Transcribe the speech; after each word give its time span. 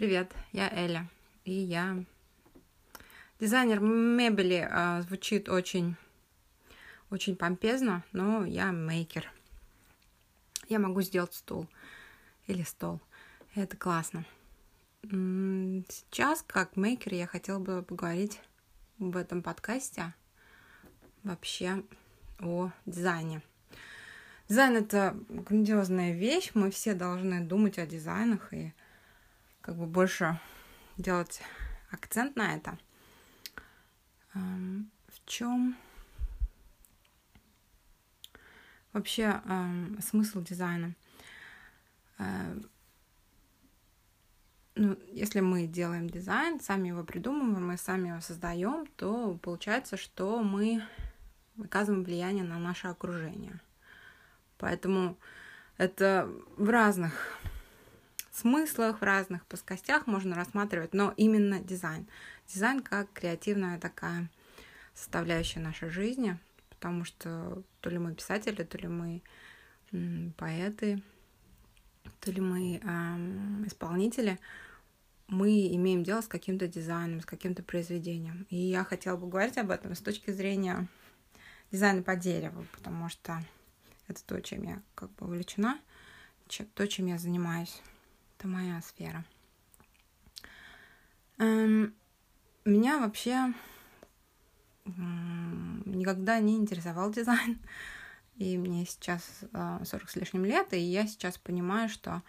Привет, 0.00 0.32
я 0.52 0.70
Эля, 0.72 1.06
и 1.44 1.52
я 1.52 2.02
дизайнер 3.38 3.80
мебели. 3.80 4.66
А, 4.72 5.02
звучит 5.02 5.50
очень, 5.50 5.94
очень 7.10 7.36
помпезно, 7.36 8.02
но 8.12 8.46
я 8.46 8.72
мейкер. 8.72 9.30
Я 10.70 10.78
могу 10.78 11.02
сделать 11.02 11.34
стул 11.34 11.66
или 12.46 12.62
стол. 12.62 12.98
Это 13.54 13.76
классно. 13.76 14.24
Сейчас, 15.02 16.42
как 16.46 16.76
мейкер, 16.76 17.12
я 17.12 17.26
хотела 17.26 17.58
бы 17.58 17.82
поговорить 17.82 18.40
в 18.96 19.18
этом 19.18 19.42
подкасте 19.42 20.14
вообще 21.24 21.84
о 22.38 22.70
дизайне. 22.86 23.42
Дизайн— 24.48 24.76
это 24.78 25.14
грандиозная 25.28 26.14
вещь, 26.14 26.52
мы 26.54 26.70
все 26.70 26.94
должны 26.94 27.42
думать 27.42 27.78
о 27.78 27.86
дизайнах 27.86 28.54
и 28.54 28.72
как 29.60 29.76
бы 29.76 29.86
больше 29.86 30.38
делать 30.96 31.42
акцент 31.90 32.36
на 32.36 32.54
это. 32.54 32.78
Эм, 34.34 34.90
в 35.08 35.24
чем 35.26 35.76
вообще 38.92 39.40
эм, 39.44 39.98
смысл 40.00 40.40
дизайна? 40.40 40.94
Э, 42.18 42.60
ну, 44.76 44.96
если 45.12 45.40
мы 45.40 45.66
делаем 45.66 46.08
дизайн, 46.08 46.60
сами 46.60 46.88
его 46.88 47.02
придумываем, 47.02 47.66
мы 47.66 47.76
сами 47.76 48.08
его 48.08 48.20
создаем, 48.20 48.86
то 48.96 49.38
получается, 49.42 49.96
что 49.96 50.42
мы 50.42 50.82
оказываем 51.62 52.04
влияние 52.04 52.44
на 52.44 52.58
наше 52.58 52.88
окружение. 52.88 53.60
Поэтому 54.58 55.18
это 55.76 56.30
в 56.56 56.68
разных 56.70 57.39
смыслах, 58.40 59.00
в 59.00 59.04
разных 59.04 59.46
плоскостях 59.46 60.06
можно 60.06 60.34
рассматривать, 60.34 60.92
но 60.92 61.14
именно 61.16 61.60
дизайн. 61.60 62.06
Дизайн 62.48 62.80
как 62.80 63.12
креативная 63.12 63.78
такая 63.78 64.28
составляющая 64.94 65.60
нашей 65.60 65.90
жизни, 65.90 66.38
потому 66.68 67.04
что 67.04 67.62
то 67.80 67.90
ли 67.90 67.98
мы 67.98 68.14
писатели, 68.14 68.62
то 68.64 68.78
ли 68.78 68.88
мы 68.88 69.22
поэты, 70.36 71.02
то 72.20 72.30
ли 72.30 72.40
мы 72.40 72.80
э, 72.82 73.66
исполнители, 73.66 74.38
мы 75.26 75.68
имеем 75.74 76.02
дело 76.02 76.20
с 76.20 76.28
каким-то 76.28 76.66
дизайном, 76.66 77.20
с 77.20 77.26
каким-то 77.26 77.62
произведением. 77.62 78.46
И 78.50 78.56
я 78.56 78.84
хотела 78.84 79.16
бы 79.16 79.28
говорить 79.28 79.58
об 79.58 79.70
этом 79.70 79.94
с 79.94 80.00
точки 80.00 80.30
зрения 80.30 80.88
дизайна 81.70 82.02
по 82.02 82.16
дереву, 82.16 82.66
потому 82.72 83.08
что 83.08 83.40
это 84.08 84.24
то, 84.24 84.40
чем 84.40 84.64
я 84.64 84.82
как 84.94 85.10
бы 85.14 85.26
увлечена, 85.26 85.78
то, 86.74 86.86
чем 86.88 87.06
я 87.06 87.18
занимаюсь. 87.18 87.80
Это 88.40 88.48
моя 88.48 88.80
сфера. 88.80 89.22
Эм, 91.36 91.92
меня 92.64 92.98
вообще 92.98 93.52
никогда 94.86 96.40
не 96.40 96.56
интересовал 96.56 97.12
дизайн. 97.12 97.58
И 98.36 98.56
мне 98.56 98.86
сейчас 98.86 99.44
40 99.52 99.82
э, 99.82 100.08
с 100.08 100.16
лишним 100.16 100.46
лет, 100.46 100.72
и 100.72 100.78
я 100.78 101.06
сейчас 101.06 101.36
понимаю, 101.36 101.90
что 101.90 102.22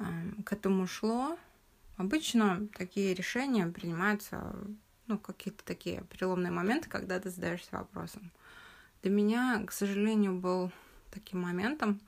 эм, 0.00 0.42
к 0.42 0.52
этому 0.52 0.88
шло. 0.88 1.38
Обычно 1.96 2.66
такие 2.76 3.14
решения 3.14 3.68
принимаются, 3.68 4.52
ну, 5.06 5.16
какие-то 5.16 5.64
такие 5.64 6.02
переломные 6.10 6.50
моменты, 6.50 6.88
когда 6.88 7.20
ты 7.20 7.30
задаешься 7.30 7.76
вопросом. 7.76 8.32
Для 9.02 9.12
меня, 9.12 9.62
к 9.64 9.70
сожалению, 9.70 10.40
был 10.40 10.72
таким 11.12 11.42
моментом 11.42 12.00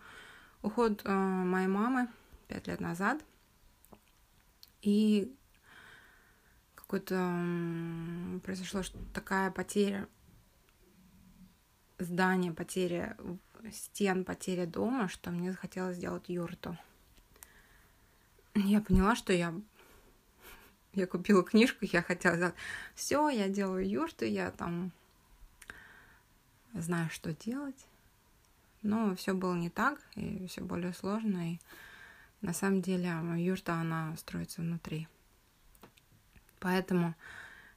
уход 0.62 1.03
э, 1.05 1.12
моей 1.12 1.69
мамы 1.69 2.08
пять 2.52 2.67
лет 2.67 2.80
назад. 2.80 3.24
И 4.83 5.35
какой-то 6.74 7.17
произошла 8.45 8.83
такая 9.14 9.51
потеря 9.51 10.07
здания, 11.98 12.52
потеря 12.52 13.17
стен, 13.73 14.24
потеря 14.24 14.67
дома, 14.67 15.08
что 15.08 15.30
мне 15.30 15.52
захотелось 15.52 15.96
сделать 15.96 16.29
юрту. 16.29 16.77
Я 18.55 18.83
поняла, 18.83 19.17
что 19.17 19.33
я 19.33 19.55
я 20.92 21.07
купила 21.07 21.42
книжку, 21.42 21.86
я 21.86 22.02
хотела 22.02 22.36
сделать. 22.36 22.55
Все, 22.95 23.30
я 23.30 23.48
делаю 23.48 23.89
юрту, 23.89 24.27
я 24.27 24.51
там 24.51 24.92
знаю, 26.74 27.08
что 27.08 27.33
делать. 27.33 27.86
Но 28.83 29.17
все 29.17 29.33
было 29.33 29.55
не 29.55 29.70
так, 29.70 29.98
и 30.17 30.46
все 30.48 30.61
более 30.61 30.92
сложно. 30.92 31.55
И 31.55 31.58
на 32.42 32.53
самом 32.53 32.83
деле 32.83 33.14
юрта, 33.36 33.75
она 33.75 34.17
строится 34.17 34.61
внутри. 34.61 35.08
Поэтому 36.58 37.14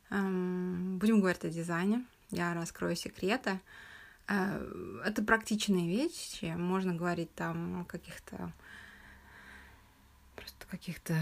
эм, 0.10 0.98
будем 0.98 1.20
говорить 1.20 1.46
о 1.46 1.50
дизайне. 1.50 2.04
Я 2.32 2.54
раскрою 2.54 2.96
секреты. 2.96 3.60
Э, 4.28 5.02
это 5.06 5.24
практичные 5.24 5.88
вещи. 5.88 6.46
Можно 6.58 6.96
говорить 6.96 7.34
там 7.36 7.82
о 7.82 7.86
каких-то 7.86 8.52
просто 10.36 10.68
каких-то 10.68 11.16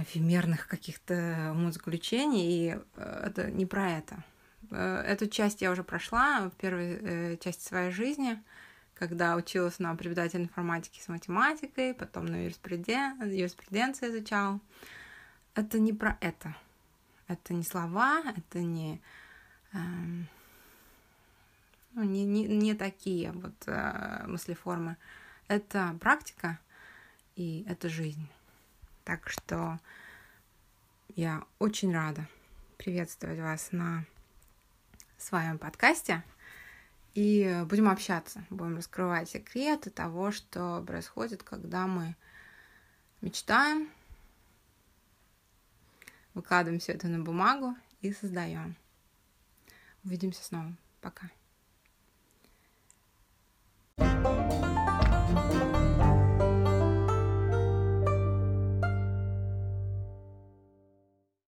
эфемерных 0.00 0.68
каких-то 0.68 1.52
умозаключений, 1.52 2.68
и 2.70 2.78
э, 2.96 3.24
это 3.26 3.50
не 3.50 3.66
про 3.66 3.90
это. 3.90 4.24
Э, 4.70 5.02
эту 5.06 5.26
часть 5.26 5.62
я 5.62 5.70
уже 5.70 5.82
прошла 5.82 6.50
в 6.50 6.52
первой 6.52 7.38
части 7.38 7.66
своей 7.66 7.90
жизни— 7.90 8.42
когда 8.94 9.36
училась 9.36 9.78
на 9.78 9.94
преподавателя 9.94 10.44
информатики 10.44 11.00
с 11.00 11.08
математикой, 11.08 11.94
потом 11.94 12.26
на 12.26 12.44
юриспруден... 12.44 13.22
юриспруденцию 13.22 14.10
изучал. 14.10 14.60
Это 15.54 15.78
не 15.78 15.92
про 15.92 16.16
это. 16.20 16.54
Это 17.28 17.54
не 17.54 17.64
слова, 17.64 18.22
это 18.36 18.60
не, 18.60 19.00
эм, 19.72 20.28
ну, 21.94 22.02
не, 22.04 22.24
не, 22.24 22.44
не 22.44 22.74
такие 22.74 23.32
вот 23.32 23.54
э, 23.66 24.24
мыслеформы. 24.26 24.96
Это 25.48 25.96
практика 26.00 26.58
и 27.36 27.64
это 27.68 27.88
жизнь. 27.88 28.28
Так 29.04 29.28
что 29.28 29.78
я 31.14 31.44
очень 31.58 31.92
рада 31.92 32.26
приветствовать 32.78 33.38
вас 33.38 33.72
на 33.72 34.04
своем 35.18 35.58
подкасте. 35.58 36.22
И 37.14 37.62
будем 37.66 37.88
общаться, 37.88 38.44
будем 38.48 38.76
раскрывать 38.76 39.28
секреты 39.28 39.90
того, 39.90 40.30
что 40.30 40.82
происходит, 40.86 41.42
когда 41.42 41.86
мы 41.86 42.16
мечтаем, 43.20 43.90
выкладываем 46.32 46.80
все 46.80 46.92
это 46.92 47.08
на 47.08 47.22
бумагу 47.22 47.76
и 48.00 48.12
создаем. 48.12 48.76
Увидимся 50.04 50.42
снова. 50.42 50.72
Пока. 51.00 51.30